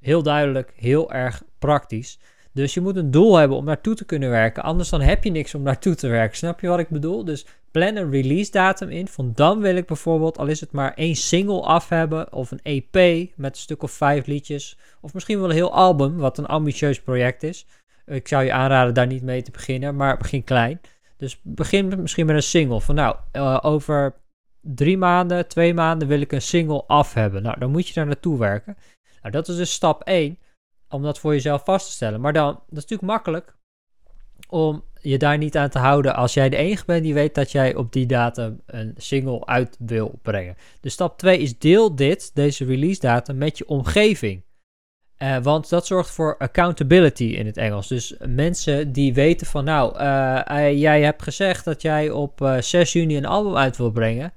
Heel 0.00 0.22
duidelijk, 0.22 0.72
heel 0.76 1.12
erg 1.12 1.42
praktisch. 1.58 2.18
Dus 2.54 2.74
je 2.74 2.80
moet 2.80 2.96
een 2.96 3.10
doel 3.10 3.36
hebben 3.36 3.56
om 3.56 3.64
naartoe 3.64 3.94
te 3.94 4.04
kunnen 4.04 4.30
werken. 4.30 4.62
Anders 4.62 4.88
dan 4.88 5.00
heb 5.00 5.24
je 5.24 5.30
niks 5.30 5.54
om 5.54 5.62
naartoe 5.62 5.94
te 5.94 6.08
werken. 6.08 6.36
Snap 6.36 6.60
je 6.60 6.68
wat 6.68 6.78
ik 6.78 6.88
bedoel? 6.88 7.24
Dus 7.24 7.46
plan 7.70 7.96
een 7.96 8.10
release 8.10 8.50
datum 8.50 8.88
in. 8.88 9.08
Van 9.08 9.32
dan 9.34 9.60
wil 9.60 9.76
ik 9.76 9.86
bijvoorbeeld, 9.86 10.38
al 10.38 10.46
is 10.46 10.60
het 10.60 10.72
maar 10.72 10.94
één 10.94 11.14
single 11.14 11.60
af 11.60 11.88
hebben. 11.88 12.32
Of 12.32 12.50
een 12.50 12.60
EP 12.62 13.28
met 13.36 13.50
een 13.54 13.60
stuk 13.60 13.82
of 13.82 13.90
vijf 13.90 14.26
liedjes. 14.26 14.78
Of 15.00 15.14
misschien 15.14 15.40
wel 15.40 15.48
een 15.48 15.54
heel 15.54 15.72
album, 15.72 16.16
wat 16.16 16.38
een 16.38 16.46
ambitieus 16.46 17.00
project 17.00 17.42
is. 17.42 17.66
Ik 18.06 18.28
zou 18.28 18.44
je 18.44 18.52
aanraden 18.52 18.94
daar 18.94 19.06
niet 19.06 19.22
mee 19.22 19.42
te 19.42 19.50
beginnen, 19.50 19.96
maar 19.96 20.16
begin 20.16 20.44
klein. 20.44 20.80
Dus 21.16 21.40
begin 21.42 22.00
misschien 22.00 22.26
met 22.26 22.36
een 22.36 22.42
single. 22.42 22.80
Van 22.80 22.94
nou, 22.94 23.16
uh, 23.32 23.58
over 23.62 24.14
drie 24.60 24.98
maanden, 24.98 25.48
twee 25.48 25.74
maanden 25.74 26.08
wil 26.08 26.20
ik 26.20 26.32
een 26.32 26.42
single 26.42 26.84
af 26.86 27.14
hebben. 27.14 27.42
Nou, 27.42 27.58
dan 27.58 27.70
moet 27.70 27.88
je 27.88 27.94
daar 27.94 28.06
naartoe 28.06 28.38
werken. 28.38 28.76
Nou, 29.20 29.32
dat 29.34 29.48
is 29.48 29.56
dus 29.56 29.72
stap 29.72 30.02
1 30.02 30.38
om 30.94 31.02
dat 31.02 31.18
voor 31.18 31.32
jezelf 31.32 31.64
vast 31.64 31.86
te 31.86 31.92
stellen. 31.92 32.20
Maar 32.20 32.32
dan, 32.32 32.46
dat 32.46 32.62
is 32.66 32.82
natuurlijk 32.82 33.10
makkelijk 33.10 33.56
om 34.48 34.84
je 35.00 35.18
daar 35.18 35.38
niet 35.38 35.56
aan 35.56 35.68
te 35.68 35.78
houden 35.78 36.14
als 36.14 36.34
jij 36.34 36.48
de 36.48 36.56
enige 36.56 36.84
bent 36.84 37.02
die 37.02 37.14
weet 37.14 37.34
dat 37.34 37.52
jij 37.52 37.74
op 37.74 37.92
die 37.92 38.06
datum 38.06 38.60
een 38.66 38.94
single 38.96 39.46
uit 39.46 39.76
wil 39.78 40.18
brengen. 40.22 40.56
Dus 40.80 40.92
stap 40.92 41.18
2 41.18 41.38
is 41.38 41.58
deel 41.58 41.94
dit, 41.94 42.30
deze 42.34 42.64
release 42.64 43.00
datum, 43.00 43.38
met 43.38 43.58
je 43.58 43.68
omgeving. 43.68 44.42
Uh, 45.18 45.38
want 45.38 45.68
dat 45.68 45.86
zorgt 45.86 46.10
voor 46.10 46.36
accountability 46.38 47.24
in 47.24 47.46
het 47.46 47.56
Engels. 47.56 47.88
Dus 47.88 48.14
mensen 48.26 48.92
die 48.92 49.14
weten 49.14 49.46
van, 49.46 49.64
nou, 49.64 49.98
uh, 49.98 50.80
jij 50.80 51.02
hebt 51.02 51.22
gezegd 51.22 51.64
dat 51.64 51.82
jij 51.82 52.10
op 52.10 52.40
uh, 52.40 52.60
6 52.60 52.92
juni 52.92 53.16
een 53.16 53.24
album 53.26 53.56
uit 53.56 53.76
wil 53.76 53.90
brengen. 53.90 54.32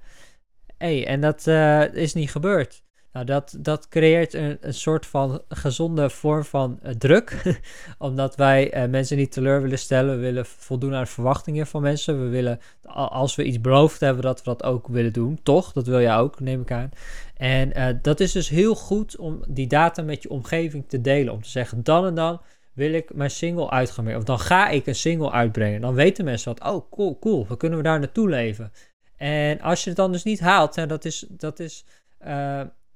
hey, 0.77 1.07
en 1.07 1.21
dat 1.21 1.47
is 1.93 2.13
niet 2.13 2.31
gebeurd. 2.31 2.83
Nou, 3.17 3.29
dat, 3.29 3.57
dat 3.59 3.87
creëert 3.87 4.33
een, 4.33 4.57
een 4.61 4.73
soort 4.73 5.05
van 5.05 5.41
gezonde 5.49 6.09
vorm 6.09 6.43
van 6.43 6.79
uh, 6.83 6.91
druk. 6.91 7.59
Omdat 7.97 8.35
wij 8.35 8.83
uh, 8.83 8.89
mensen 8.89 9.17
niet 9.17 9.31
teleur 9.31 9.61
willen 9.61 9.79
stellen. 9.79 10.15
We 10.15 10.21
willen 10.21 10.45
voldoen 10.45 10.93
aan 10.93 11.07
verwachtingen 11.07 11.67
van 11.67 11.81
mensen. 11.81 12.23
We 12.23 12.29
willen, 12.29 12.59
als 12.91 13.35
we 13.35 13.43
iets 13.43 13.61
beloofd 13.61 13.99
hebben, 13.99 14.23
dat 14.23 14.37
we 14.37 14.43
dat 14.43 14.63
ook 14.63 14.87
willen 14.87 15.13
doen. 15.13 15.39
Toch? 15.43 15.71
Dat 15.71 15.87
wil 15.87 16.01
jij 16.01 16.17
ook, 16.17 16.39
neem 16.39 16.61
ik 16.61 16.71
aan. 16.71 16.89
En 17.37 17.77
uh, 17.77 17.87
dat 18.01 18.19
is 18.19 18.31
dus 18.31 18.49
heel 18.49 18.75
goed 18.75 19.17
om 19.17 19.43
die 19.47 19.67
data 19.67 20.01
met 20.01 20.23
je 20.23 20.29
omgeving 20.29 20.83
te 20.87 21.01
delen. 21.01 21.33
Om 21.33 21.41
te 21.41 21.49
zeggen, 21.49 21.83
dan 21.83 22.05
en 22.05 22.15
dan 22.15 22.41
wil 22.73 22.93
ik 22.93 23.13
mijn 23.13 23.31
single 23.31 23.69
uitgaan. 23.69 24.15
Of 24.15 24.23
dan 24.23 24.39
ga 24.39 24.69
ik 24.69 24.87
een 24.87 24.95
single 24.95 25.31
uitbrengen. 25.31 25.81
Dan 25.81 25.93
weten 25.93 26.25
mensen 26.25 26.55
dat, 26.55 26.73
oh 26.73 26.91
cool, 26.91 27.19
cool. 27.19 27.45
Dan 27.47 27.57
kunnen 27.57 27.77
we 27.77 27.83
daar 27.83 27.99
naartoe 27.99 28.29
leven. 28.29 28.71
En 29.15 29.61
als 29.61 29.83
je 29.83 29.89
het 29.89 29.97
dan 29.97 30.11
dus 30.11 30.23
niet 30.23 30.39
haalt, 30.39 30.75
hè, 30.75 30.85
dat 30.85 31.05
is... 31.05 31.25
Dat 31.29 31.59
is 31.59 31.85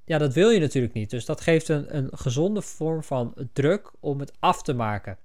ja, 0.06 0.18
dat 0.18 0.34
wil 0.34 0.50
je 0.50 0.60
natuurlijk 0.60 0.94
niet. 0.94 1.10
Dus 1.10 1.26
dat 1.26 1.42
geeft 1.42 1.68
een, 1.68 1.98
een 1.98 2.10
gezonde 2.12 2.62
vorm 2.62 3.04
van 3.04 3.34
druk 3.54 3.92
om 4.00 4.20
het 4.20 4.34
af 4.40 4.64
te 4.64 4.74
maken. 4.74 5.18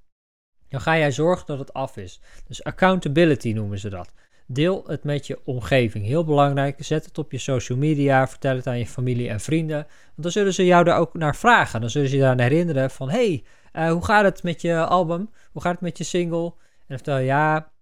Dan 0.68 0.80
ga 0.80 0.98
jij 0.98 1.12
zorgen 1.12 1.46
dat 1.46 1.58
het 1.58 1.72
af 1.72 1.96
is. 1.96 2.20
Dus 2.46 2.64
accountability 2.64 3.52
noemen 3.52 3.78
ze 3.78 3.88
dat. 3.88 4.12
Deel 4.46 4.84
het 4.86 5.04
met 5.04 5.26
je 5.26 5.40
omgeving. 5.44 6.04
Heel 6.04 6.24
belangrijk. 6.24 6.84
Zet 6.84 7.04
het 7.04 7.18
op 7.18 7.32
je 7.32 7.38
social 7.38 7.78
media. 7.78 8.28
Vertel 8.28 8.56
het 8.56 8.66
aan 8.66 8.78
je 8.78 8.86
familie 8.86 9.28
en 9.28 9.40
vrienden. 9.40 9.76
Want 9.76 10.22
dan 10.22 10.30
zullen 10.30 10.54
ze 10.54 10.64
jou 10.64 10.84
daar 10.84 10.98
ook 10.98 11.14
naar 11.14 11.36
vragen. 11.36 11.80
Dan 11.80 11.90
zullen 11.90 12.08
ze 12.08 12.16
je 12.16 12.22
daar 12.22 12.40
herinneren 12.40 12.90
van... 12.90 13.10
hey, 13.10 13.44
uh, 13.72 13.90
hoe 13.90 14.04
gaat 14.04 14.24
het 14.24 14.42
met 14.42 14.60
je 14.60 14.84
album? 14.84 15.30
Hoe 15.52 15.62
gaat 15.62 15.72
het 15.72 15.80
met 15.80 15.98
je 15.98 16.04
single? 16.04 16.44
En 16.44 16.86
dan 16.86 16.96
vertel 16.96 17.18
je... 17.18 17.24
Ja, 17.24 17.72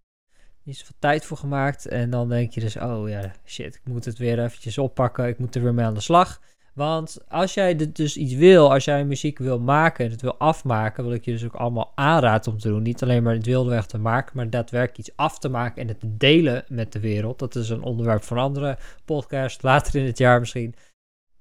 niet 0.62 0.76
zoveel 0.76 0.96
tijd 0.98 1.24
voor 1.24 1.36
gemaakt. 1.36 1.86
En 1.86 2.10
dan 2.10 2.28
denk 2.28 2.52
je 2.52 2.60
dus... 2.60 2.76
Oh 2.76 3.08
ja, 3.08 3.32
shit. 3.44 3.74
Ik 3.74 3.84
moet 3.84 4.04
het 4.04 4.18
weer 4.18 4.44
eventjes 4.44 4.78
oppakken. 4.78 5.28
Ik 5.28 5.38
moet 5.38 5.54
er 5.54 5.62
weer 5.62 5.74
mee 5.74 5.84
aan 5.84 5.94
de 5.94 6.00
slag. 6.00 6.40
Want 6.74 7.18
als 7.28 7.54
jij 7.54 7.92
dus 7.92 8.16
iets 8.16 8.34
wil, 8.34 8.72
als 8.72 8.84
jij 8.84 9.04
muziek 9.04 9.38
wil 9.38 9.60
maken 9.60 10.04
en 10.04 10.10
het 10.10 10.20
wil 10.20 10.36
afmaken, 10.36 11.04
wat 11.04 11.12
ik 11.12 11.24
je 11.24 11.30
dus 11.30 11.44
ook 11.44 11.54
allemaal 11.54 11.92
aanraad 11.94 12.46
om 12.46 12.58
te 12.58 12.68
doen, 12.68 12.82
niet 12.82 13.02
alleen 13.02 13.22
maar 13.22 13.34
het 13.34 13.46
wilde 13.46 13.70
weg 13.70 13.86
te 13.86 13.98
maken, 13.98 14.36
maar 14.36 14.50
daadwerkelijk 14.50 14.98
iets 14.98 15.16
af 15.16 15.38
te 15.38 15.48
maken 15.48 15.82
en 15.82 15.88
het 15.88 16.00
te 16.00 16.16
delen 16.16 16.64
met 16.68 16.92
de 16.92 17.00
wereld. 17.00 17.38
Dat 17.38 17.54
is 17.54 17.68
een 17.68 17.82
onderwerp 17.82 18.22
van 18.22 18.38
andere 18.38 18.78
podcast, 19.04 19.62
later 19.62 20.00
in 20.00 20.06
het 20.06 20.18
jaar 20.18 20.40
misschien. 20.40 20.74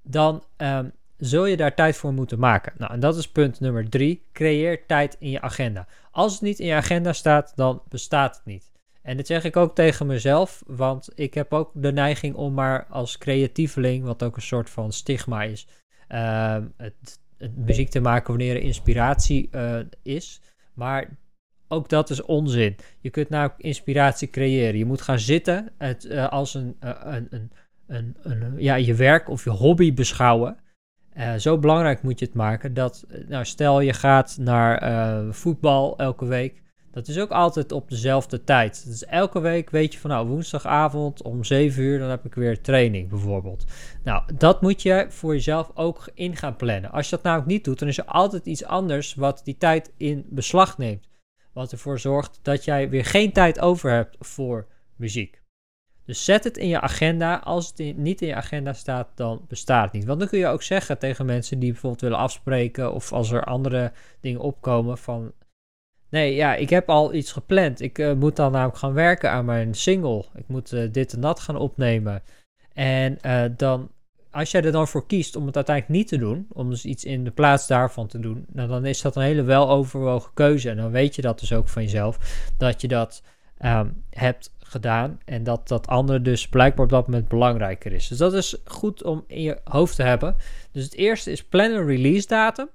Dan 0.02 0.44
um, 0.58 0.92
zul 1.18 1.46
je 1.46 1.58
daar 1.58 1.76
tijd 1.76 1.96
voor 1.96 2.14
moeten 2.14 2.40
maken. 2.40 2.74
Nou, 2.78 2.94
en 2.94 3.00
dat 3.00 3.18
is 3.18 3.32
punt 3.32 3.60
nummer 3.60 3.90
drie. 3.90 4.26
Creëer 4.34 4.86
tijd 4.86 5.16
in 5.20 5.30
je 5.30 5.42
agenda. 5.42 5.88
Als 6.12 6.34
het 6.34 6.42
niet 6.42 6.60
in 6.60 6.66
je 6.66 6.74
agenda 6.74 7.14
staat, 7.14 7.54
dan 7.56 7.82
bestaat 7.90 8.36
het 8.36 8.46
niet. 8.46 8.72
En 9.04 9.18
dit 9.18 9.28
zeg 9.28 9.44
ik 9.44 9.58
ook 9.58 9.76
tegen 9.76 10.06
mezelf, 10.06 10.64
want 10.68 11.10
ik 11.16 11.34
heb 11.34 11.54
ook 11.54 11.72
de 11.74 11.92
neiging 11.92 12.36
om 12.36 12.54
maar 12.54 12.86
als 12.90 13.18
creatieveling, 13.18 14.04
wat 14.04 14.24
ook 14.24 14.36
een 14.36 14.42
soort 14.42 14.70
van 14.70 14.92
stigma 14.92 15.44
is, 15.44 15.68
uh, 16.10 16.58
het, 16.78 17.22
muziek 17.56 17.90
te 17.90 18.00
maken 18.00 18.28
wanneer 18.28 18.56
er 18.56 18.62
inspiratie 18.62 19.50
uh, 19.52 19.80
is. 20.02 20.42
Maar 20.74 21.18
ook 21.68 21.90
dat 21.90 22.10
is 22.10 22.22
onzin. 22.22 22.76
Je 23.00 23.10
kunt 23.10 23.30
nou 23.30 23.52
inspiratie 23.58 24.30
creëren. 24.30 24.78
Je 24.78 24.86
moet 24.86 25.02
gaan 25.02 25.20
zitten 25.20 25.72
het, 25.78 26.06
uh, 26.06 26.30
als 26.30 26.54
een, 26.54 26.76
een, 26.80 27.28
een, 27.30 27.52
een, 27.88 28.16
een, 28.22 28.54
ja, 28.58 28.76
je 28.76 28.96
werk 28.96 29.30
of 29.30 29.44
je 29.44 29.50
hobby 29.50 29.94
beschouwen. 29.94 30.58
Zo 31.38 31.58
belangrijk 31.58 32.02
moet 32.02 32.20
je 32.20 32.26
het 32.26 32.34
maken 32.34 32.74
dat, 32.74 33.06
nou, 33.28 33.46
stel 33.46 33.80
je 33.80 33.94
gaat 33.94 34.38
naar 34.40 35.34
voetbal 35.34 35.98
elke 35.98 36.26
week. 36.26 36.63
Dat 36.94 37.08
is 37.08 37.20
ook 37.20 37.32
altijd 37.32 37.72
op 37.72 37.90
dezelfde 37.90 38.44
tijd. 38.44 38.86
Dus 38.86 39.06
elke 39.06 39.40
week 39.40 39.70
weet 39.70 39.94
je 39.94 40.00
van 40.00 40.10
nou 40.10 40.28
woensdagavond 40.28 41.22
om 41.22 41.44
7 41.44 41.84
uur, 41.84 42.00
dan 42.00 42.10
heb 42.10 42.26
ik 42.26 42.36
weer 42.36 42.62
training 42.62 43.10
bijvoorbeeld. 43.10 43.66
Nou, 44.04 44.24
dat 44.36 44.62
moet 44.62 44.82
je 44.82 45.06
voor 45.10 45.34
jezelf 45.34 45.72
ook 45.74 46.10
in 46.14 46.36
gaan 46.36 46.56
plannen. 46.56 46.92
Als 46.92 47.10
je 47.10 47.16
dat 47.16 47.26
nou 47.26 47.40
ook 47.40 47.46
niet 47.46 47.64
doet, 47.64 47.80
dan 47.80 47.88
is 47.88 47.98
er 47.98 48.06
altijd 48.06 48.46
iets 48.46 48.66
anders 48.66 49.14
wat 49.14 49.42
die 49.44 49.58
tijd 49.58 49.92
in 49.98 50.26
beslag 50.30 50.78
neemt. 50.78 51.08
Wat 51.54 51.72
ervoor 51.72 52.00
zorgt 52.00 52.40
dat 52.42 52.64
jij 52.64 52.90
weer 52.90 53.06
geen 53.06 53.32
tijd 53.32 53.60
over 53.60 53.92
hebt 53.92 54.16
voor 54.20 54.68
muziek. 54.96 55.42
Dus 56.06 56.26
zet 56.26 56.44
het 56.44 56.58
in 56.58 56.68
je 56.68 56.82
agenda. 56.82 57.36
Als 57.38 57.74
het 57.76 57.98
niet 57.98 58.22
in 58.22 58.28
je 58.28 58.36
agenda 58.36 58.74
staat, 58.74 59.08
dan 59.16 59.46
bestaat 59.48 59.84
het 59.84 59.94
niet. 59.94 60.06
Want 60.06 60.20
dan 60.20 60.28
kun 60.28 60.40
je 60.40 60.48
ook 60.48 60.64
zeggen 60.64 61.00
tegen 61.00 61.26
mensen 61.26 61.60
die 61.60 61.72
bijvoorbeeld 61.72 62.02
willen 62.02 62.18
afspreken. 62.18 62.94
of 62.94 63.14
als 63.14 63.32
er 63.32 63.44
andere 63.44 63.92
dingen 64.22 64.42
opkomen 64.42 64.98
van. 64.98 65.32
Nee, 66.14 66.36
ja, 66.36 66.56
ik 66.56 66.70
heb 66.70 66.90
al 66.90 67.14
iets 67.14 67.32
gepland. 67.32 67.82
Ik 67.82 67.98
uh, 67.98 68.14
moet 68.14 68.36
dan 68.36 68.52
namelijk 68.52 68.78
gaan 68.78 68.94
werken 68.94 69.32
aan 69.32 69.46
mijn 69.46 69.74
single. 69.74 70.26
Ik 70.36 70.48
moet 70.48 70.72
uh, 70.72 70.92
dit 70.92 71.14
en 71.14 71.22
dat 71.22 71.40
gaan 71.40 71.58
opnemen. 71.58 72.24
En 72.74 73.18
uh, 73.26 73.44
dan, 73.58 73.92
als 74.32 74.52
jij 74.52 74.64
er 74.64 74.72
dan 74.72 74.88
voor 74.88 75.08
kiest 75.08 75.36
om 75.36 75.46
het 75.46 75.56
uiteindelijk 75.56 75.98
niet 75.98 76.08
te 76.08 76.18
doen, 76.18 76.48
om 76.52 76.70
dus 76.70 76.86
iets 76.86 77.04
in 77.04 77.24
de 77.24 77.32
plaats 77.32 77.68
daarvan 77.68 78.08
te 78.08 78.20
doen, 78.20 78.46
nou, 78.52 78.68
dan 78.68 78.86
is 78.86 79.02
dat 79.02 79.16
een 79.16 79.22
hele 79.22 79.44
weloverwogen 79.44 80.32
keuze. 80.34 80.70
En 80.70 80.78
dan 80.78 80.92
weet 80.92 81.16
je 81.16 81.22
dat 81.22 81.40
dus 81.40 81.54
ook 81.54 81.70
van 81.70 81.84
jezelf, 81.84 82.18
dat 82.58 82.82
je 82.82 82.88
dat 82.88 83.24
um, 83.66 84.04
hebt 84.10 84.56
gedaan. 84.60 85.20
En 85.26 85.44
dat 85.44 85.68
dat 85.68 85.88
andere 85.88 86.22
dus 86.22 86.48
blijkbaar 86.48 86.86
op 86.86 86.92
dat 86.92 87.08
moment 87.08 87.28
belangrijker 87.28 87.94
is. 87.94 88.08
Dus 88.08 88.18
dat 88.18 88.34
is 88.34 88.62
goed 88.66 89.04
om 89.04 89.24
in 89.28 89.42
je 89.42 89.60
hoofd 89.64 89.96
te 89.96 90.04
hebben. 90.04 90.36
Dus 90.72 90.84
het 90.84 90.96
eerste 90.96 91.32
is 91.32 91.44
plan 91.44 91.72
een 91.72 91.86
release 91.86 92.28
datum. 92.28 92.70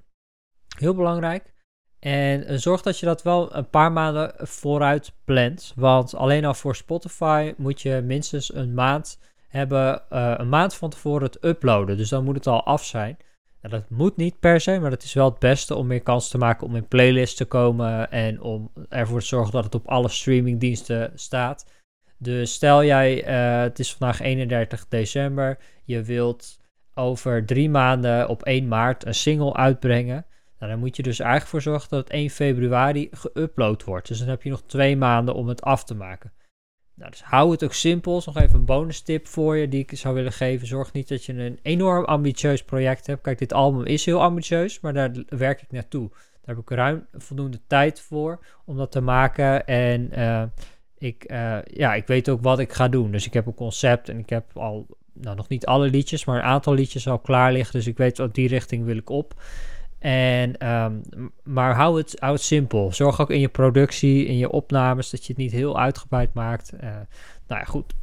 Heel 0.78 0.94
belangrijk. 0.94 1.56
En 2.00 2.44
eh, 2.44 2.56
zorg 2.56 2.82
dat 2.82 2.98
je 2.98 3.06
dat 3.06 3.22
wel 3.22 3.56
een 3.56 3.70
paar 3.70 3.92
maanden 3.92 4.32
vooruit 4.36 5.12
plant. 5.24 5.72
Want 5.76 6.14
alleen 6.14 6.44
al 6.44 6.54
voor 6.54 6.76
Spotify 6.76 7.54
moet 7.56 7.82
je 7.82 8.02
minstens 8.04 8.54
een 8.54 8.74
maand 8.74 9.18
hebben. 9.48 10.02
Uh, 10.12 10.34
een 10.36 10.48
maand 10.48 10.74
van 10.74 10.90
tevoren 10.90 11.22
het 11.22 11.44
uploaden. 11.44 11.96
Dus 11.96 12.08
dan 12.08 12.24
moet 12.24 12.34
het 12.34 12.46
al 12.46 12.64
af 12.64 12.84
zijn. 12.84 13.16
Nou, 13.62 13.74
dat 13.74 13.90
moet 13.90 14.16
niet 14.16 14.40
per 14.40 14.60
se, 14.60 14.78
maar 14.78 14.90
dat 14.90 15.02
is 15.02 15.12
wel 15.12 15.30
het 15.30 15.38
beste 15.38 15.74
om 15.74 15.86
meer 15.86 16.02
kans 16.02 16.28
te 16.28 16.38
maken 16.38 16.66
om 16.66 16.76
in 16.76 16.88
playlists 16.88 17.36
te 17.36 17.44
komen. 17.44 18.10
En 18.10 18.40
om 18.40 18.70
ervoor 18.88 19.20
te 19.20 19.26
zorgen 19.26 19.52
dat 19.52 19.64
het 19.64 19.74
op 19.74 19.88
alle 19.88 20.08
streamingdiensten 20.08 21.12
staat. 21.14 21.66
Dus 22.18 22.52
stel 22.52 22.84
jij, 22.84 23.28
uh, 23.28 23.62
het 23.62 23.78
is 23.78 23.94
vandaag 23.94 24.20
31 24.20 24.88
december, 24.88 25.58
je 25.84 26.02
wilt 26.02 26.60
over 26.94 27.46
drie 27.46 27.70
maanden 27.70 28.28
op 28.28 28.42
1 28.42 28.68
maart 28.68 29.06
een 29.06 29.14
single 29.14 29.54
uitbrengen. 29.54 30.26
Nou, 30.58 30.72
dan 30.72 30.80
moet 30.80 30.96
je 30.96 31.02
dus 31.02 31.18
eigenlijk 31.18 31.50
voor 31.50 31.62
zorgen 31.62 31.88
dat 31.88 31.98
het 31.98 32.10
1 32.10 32.30
februari 32.30 33.10
geüpload 33.10 33.84
wordt. 33.84 34.08
Dus 34.08 34.18
dan 34.18 34.28
heb 34.28 34.42
je 34.42 34.50
nog 34.50 34.62
twee 34.66 34.96
maanden 34.96 35.34
om 35.34 35.48
het 35.48 35.62
af 35.62 35.84
te 35.84 35.94
maken. 35.94 36.32
Nou, 36.98 37.10
dus 37.10 37.22
hou 37.22 37.50
het 37.50 37.64
ook 37.64 37.72
simpel. 37.72 38.22
nog 38.26 38.36
even 38.36 38.58
een 38.58 38.64
bonus 38.64 39.00
tip 39.00 39.26
voor 39.26 39.56
je 39.56 39.68
die 39.68 39.80
ik 39.80 39.98
zou 39.98 40.14
willen 40.14 40.32
geven. 40.32 40.66
Zorg 40.66 40.92
niet 40.92 41.08
dat 41.08 41.24
je 41.24 41.32
een 41.32 41.58
enorm 41.62 42.04
ambitieus 42.04 42.64
project 42.64 43.06
hebt. 43.06 43.22
Kijk, 43.22 43.38
dit 43.38 43.52
album 43.52 43.84
is 43.84 44.04
heel 44.04 44.22
ambitieus, 44.22 44.80
maar 44.80 44.92
daar 44.92 45.10
werk 45.28 45.62
ik 45.62 45.70
naartoe. 45.70 46.08
Daar 46.08 46.56
heb 46.56 46.58
ik 46.58 46.70
ruim 46.70 47.06
voldoende 47.12 47.60
tijd 47.66 48.00
voor 48.00 48.44
om 48.64 48.76
dat 48.76 48.92
te 48.92 49.00
maken. 49.00 49.66
En 49.66 50.10
uh, 50.18 50.42
ik, 50.98 51.32
uh, 51.32 51.58
ja, 51.64 51.94
ik 51.94 52.06
weet 52.06 52.28
ook 52.28 52.42
wat 52.42 52.58
ik 52.58 52.72
ga 52.72 52.88
doen. 52.88 53.10
Dus 53.10 53.26
ik 53.26 53.32
heb 53.32 53.46
een 53.46 53.54
concept 53.54 54.08
en 54.08 54.18
ik 54.18 54.30
heb 54.30 54.56
al, 54.56 54.86
nou 55.12 55.36
nog 55.36 55.48
niet 55.48 55.66
alle 55.66 55.88
liedjes, 55.88 56.24
maar 56.24 56.36
een 56.36 56.42
aantal 56.42 56.74
liedjes 56.74 57.08
al 57.08 57.18
klaar 57.18 57.52
liggen. 57.52 57.72
Dus 57.72 57.86
ik 57.86 57.96
weet 57.96 58.18
wat 58.18 58.34
die 58.34 58.48
richting 58.48 58.84
wil 58.84 58.96
ik 58.96 59.10
op. 59.10 59.34
En, 59.98 60.68
um, 60.68 61.02
maar 61.42 61.74
hou 61.74 61.98
het, 61.98 62.40
simpel. 62.40 62.92
Zorg 62.92 63.20
ook 63.20 63.30
in 63.30 63.40
je 63.40 63.48
productie, 63.48 64.26
in 64.26 64.36
je 64.36 64.50
opnames, 64.50 65.10
dat 65.10 65.26
je 65.26 65.32
het 65.32 65.42
niet 65.42 65.52
heel 65.52 65.78
uitgebreid 65.78 66.34
maakt. 66.34 66.72
Uh, 66.74 66.80
nou 67.46 67.60
ja, 67.60 67.64
goed. 67.64 67.94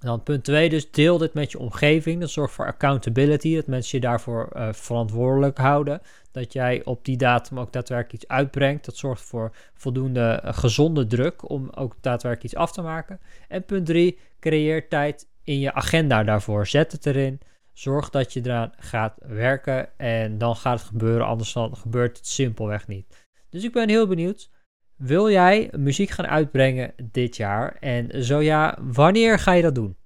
Dan 0.00 0.22
punt 0.22 0.44
2, 0.44 0.68
dus 0.68 0.90
deel 0.90 1.18
dit 1.18 1.34
met 1.34 1.50
je 1.50 1.58
omgeving. 1.58 2.20
Dat 2.20 2.30
zorgt 2.30 2.54
voor 2.54 2.66
accountability, 2.66 3.54
dat 3.54 3.66
mensen 3.66 3.98
je 3.98 4.06
daarvoor 4.06 4.48
uh, 4.56 4.68
verantwoordelijk 4.72 5.58
houden. 5.58 6.00
Dat 6.32 6.52
jij 6.52 6.84
op 6.84 7.04
die 7.04 7.16
datum 7.16 7.58
ook 7.58 7.72
daadwerkelijk 7.72 8.22
iets 8.22 8.32
uitbrengt. 8.32 8.84
Dat 8.84 8.96
zorgt 8.96 9.22
voor 9.22 9.52
voldoende 9.74 10.42
uh, 10.44 10.52
gezonde 10.52 11.06
druk 11.06 11.50
om 11.50 11.70
ook 11.70 11.96
daadwerkelijk 12.00 12.52
iets 12.52 12.62
af 12.62 12.72
te 12.72 12.82
maken. 12.82 13.20
En 13.48 13.64
punt 13.64 13.86
3, 13.86 14.18
creëer 14.40 14.88
tijd 14.88 15.26
in 15.44 15.58
je 15.60 15.72
agenda 15.72 16.24
daarvoor. 16.24 16.66
Zet 16.66 16.92
het 16.92 17.06
erin. 17.06 17.40
Zorg 17.80 18.10
dat 18.10 18.32
je 18.32 18.40
eraan 18.44 18.72
gaat 18.76 19.14
werken 19.18 19.98
en 19.98 20.38
dan 20.38 20.56
gaat 20.56 20.78
het 20.78 20.88
gebeuren, 20.88 21.26
anders 21.26 21.52
dan 21.52 21.76
gebeurt 21.76 22.16
het 22.16 22.26
simpelweg 22.26 22.86
niet. 22.86 23.26
Dus 23.50 23.64
ik 23.64 23.72
ben 23.72 23.88
heel 23.88 24.06
benieuwd. 24.06 24.50
Wil 24.96 25.30
jij 25.30 25.70
muziek 25.76 26.10
gaan 26.10 26.26
uitbrengen 26.26 26.92
dit 27.12 27.36
jaar? 27.36 27.76
En 27.76 28.24
zo 28.24 28.40
ja, 28.40 28.78
wanneer 28.80 29.38
ga 29.38 29.52
je 29.52 29.62
dat 29.62 29.74
doen? 29.74 29.96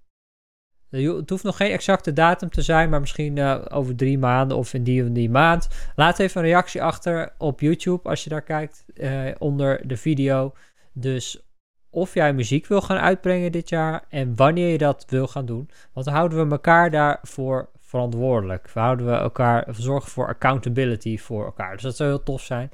Het 0.91 1.31
hoeft 1.31 1.45
nog 1.45 1.57
geen 1.57 1.71
exacte 1.71 2.13
datum 2.13 2.51
te 2.51 2.63
zijn, 2.63 2.91
maar 2.91 3.01
misschien 3.01 3.37
uh, 3.37 3.65
over 3.69 3.97
drie 3.97 4.19
maanden 4.19 4.57
of 4.57 4.75
in 4.75 4.85
die 4.85 5.03
of 5.03 5.09
die 5.09 5.31
maand. 5.31 5.69
Laat 5.97 6.19
even 6.19 6.41
een 6.41 6.47
reactie 6.47 6.83
achter 6.83 7.35
op 7.39 7.61
YouTube 7.61 8.09
als 8.09 8.25
je 8.25 8.31
daar 8.31 8.43
kijkt 8.43 8.85
uh, 8.95 9.31
onder 9.39 9.89
de 9.89 9.97
video. 9.97 10.55
Dus 10.93 11.43
of 11.95 12.15
jij 12.15 12.33
muziek 12.33 12.67
wil 12.67 12.81
gaan 12.81 12.99
uitbrengen 12.99 13.53
dit 13.53 13.69
jaar 13.69 14.05
en 14.09 14.37
wanneer 14.37 14.69
je 14.69 14.79
dat 14.79 15.05
wil 15.09 15.27
gaan 15.27 15.47
doen. 15.47 15.71
Want 15.93 16.07
dan 16.07 16.15
houden 16.15 16.45
we 16.45 16.53
elkaar 16.53 16.91
daarvoor 16.91 17.69
verantwoordelijk. 17.81 18.71
We 18.75 18.81
houden 18.81 19.07
we 19.07 19.13
elkaar, 19.13 19.67
zorgen 19.71 20.11
voor 20.11 20.27
accountability 20.27 21.19
voor 21.19 21.45
elkaar. 21.45 21.73
Dus 21.73 21.83
dat 21.83 21.97
zou 21.97 22.09
heel 22.09 22.23
tof 22.23 22.43
zijn. 22.43 22.71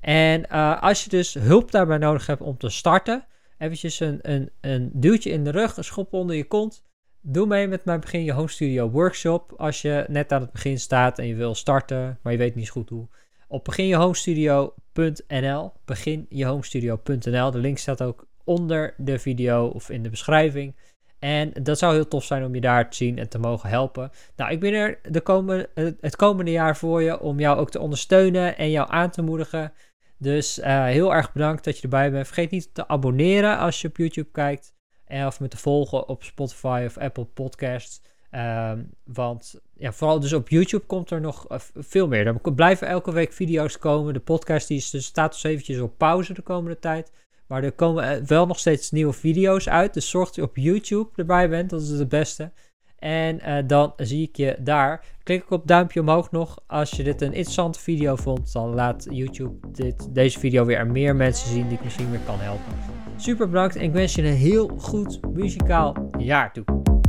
En 0.00 0.46
uh, 0.52 0.82
als 0.82 1.04
je 1.04 1.10
dus 1.10 1.34
hulp 1.34 1.70
daarbij 1.70 1.98
nodig 1.98 2.26
hebt 2.26 2.40
om 2.40 2.56
te 2.56 2.68
starten, 2.68 3.26
eventjes 3.58 4.00
een, 4.00 4.18
een, 4.22 4.50
een 4.60 4.90
duwtje 4.94 5.30
in 5.30 5.44
de 5.44 5.50
rug, 5.50 5.76
een 5.76 5.84
schop 5.84 6.12
onder 6.12 6.36
je 6.36 6.44
kont. 6.44 6.84
Doe 7.22 7.46
mee 7.46 7.68
met 7.68 7.84
mijn 7.84 8.00
Begin 8.00 8.24
Je 8.24 8.32
Home 8.32 8.48
Studio 8.48 8.90
workshop. 8.90 9.52
Als 9.56 9.82
je 9.82 10.04
net 10.08 10.32
aan 10.32 10.40
het 10.40 10.52
begin 10.52 10.78
staat 10.78 11.18
en 11.18 11.26
je 11.26 11.34
wil 11.34 11.54
starten, 11.54 12.18
maar 12.22 12.32
je 12.32 12.38
weet 12.38 12.54
niet 12.54 12.70
goed 12.70 12.88
hoe. 12.88 13.08
Op 13.48 13.64
beginjehomestudio.nl 13.64 15.72
beginjehomestudio.nl 15.84 17.50
De 17.50 17.58
link 17.58 17.78
staat 17.78 18.02
ook 18.02 18.28
onder 18.50 18.94
de 18.96 19.18
video 19.18 19.66
of 19.66 19.90
in 19.90 20.02
de 20.02 20.10
beschrijving. 20.10 20.74
En 21.18 21.52
dat 21.62 21.78
zou 21.78 21.94
heel 21.94 22.08
tof 22.08 22.24
zijn 22.24 22.44
om 22.44 22.54
je 22.54 22.60
daar 22.60 22.90
te 22.90 22.96
zien 22.96 23.18
en 23.18 23.28
te 23.28 23.38
mogen 23.38 23.68
helpen. 23.68 24.10
Nou, 24.36 24.50
ik 24.50 24.60
ben 24.60 24.72
er 24.72 24.98
de 25.02 25.20
komende, 25.20 25.68
het 26.00 26.16
komende 26.16 26.50
jaar 26.50 26.76
voor 26.76 27.02
je 27.02 27.20
om 27.20 27.40
jou 27.40 27.58
ook 27.58 27.70
te 27.70 27.80
ondersteunen 27.80 28.56
en 28.56 28.70
jou 28.70 28.90
aan 28.90 29.10
te 29.10 29.22
moedigen. 29.22 29.72
Dus 30.18 30.58
uh, 30.58 30.84
heel 30.84 31.14
erg 31.14 31.32
bedankt 31.32 31.64
dat 31.64 31.76
je 31.76 31.82
erbij 31.82 32.10
bent. 32.10 32.26
Vergeet 32.26 32.50
niet 32.50 32.74
te 32.74 32.88
abonneren 32.88 33.58
als 33.58 33.80
je 33.80 33.88
op 33.88 33.96
YouTube 33.96 34.30
kijkt. 34.32 34.74
En 35.04 35.26
of 35.26 35.40
me 35.40 35.48
te 35.48 35.56
volgen 35.56 36.08
op 36.08 36.22
Spotify 36.22 36.82
of 36.86 36.98
Apple 36.98 37.24
Podcasts. 37.24 38.02
Um, 38.30 38.90
want 39.04 39.60
ja, 39.74 39.92
vooral 39.92 40.20
dus 40.20 40.32
op 40.32 40.48
YouTube 40.48 40.86
komt 40.86 41.10
er 41.10 41.20
nog 41.20 41.50
uh, 41.52 41.58
veel 41.74 42.08
meer. 42.08 42.26
Er 42.26 42.54
blijven 42.54 42.86
elke 42.86 43.12
week 43.12 43.32
video's 43.32 43.78
komen. 43.78 44.14
De 44.14 44.20
podcast 44.20 44.68
die 44.68 44.76
is, 44.76 44.90
dus 44.90 45.04
staat 45.04 45.32
dus 45.32 45.42
eventjes 45.42 45.80
op 45.80 45.98
pauze 45.98 46.32
de 46.32 46.42
komende 46.42 46.78
tijd. 46.78 47.12
Maar 47.50 47.64
er 47.64 47.72
komen 47.72 48.26
wel 48.26 48.46
nog 48.46 48.58
steeds 48.58 48.90
nieuwe 48.90 49.12
video's 49.12 49.68
uit. 49.68 49.94
Dus 49.94 50.10
zorg 50.10 50.26
dat 50.26 50.34
je 50.34 50.42
op 50.42 50.56
YouTube 50.56 51.08
erbij 51.16 51.48
bent. 51.48 51.70
Dat 51.70 51.82
is 51.82 51.88
het 51.88 52.08
beste. 52.08 52.52
En 52.98 53.40
uh, 53.46 53.56
dan 53.66 53.92
zie 53.96 54.28
ik 54.28 54.36
je 54.36 54.56
daar. 54.60 55.04
Klik 55.22 55.42
ook 55.42 55.50
op 55.50 55.66
duimpje 55.66 56.00
omhoog 56.00 56.30
nog. 56.30 56.58
Als 56.66 56.90
je 56.90 57.02
dit 57.02 57.20
een 57.20 57.32
interessante 57.32 57.78
video 57.78 58.16
vond, 58.16 58.52
dan 58.52 58.74
laat 58.74 59.06
YouTube 59.10 59.68
dit, 59.72 60.14
deze 60.14 60.38
video 60.38 60.64
weer 60.64 60.78
aan 60.78 60.92
meer 60.92 61.16
mensen 61.16 61.48
zien 61.48 61.68
die 61.68 61.76
ik 61.76 61.84
misschien 61.84 62.10
weer 62.10 62.20
kan 62.26 62.38
helpen. 62.38 62.72
Super 63.16 63.48
bedankt 63.48 63.76
en 63.76 63.82
ik 63.82 63.92
wens 63.92 64.14
je 64.14 64.22
een 64.22 64.34
heel 64.34 64.68
goed 64.78 65.20
muzikaal 65.32 66.10
jaar 66.18 66.52
toe. 66.52 66.64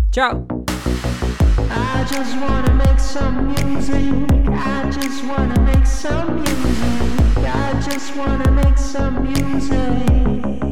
Ciao! 0.10 0.45
Just 2.10 2.36
wanna 2.40 2.74
make 2.74 3.00
some 3.00 3.48
music. 3.48 4.13
I 4.50 4.90
just 4.92 5.24
wanna 5.25 5.60
make 5.62 5.86
some 5.86 6.36
music. 6.36 7.38
I 7.38 7.82
just 7.82 8.16
wanna 8.16 8.51
make 8.51 8.78
some 8.78 9.24
music. 9.24 10.71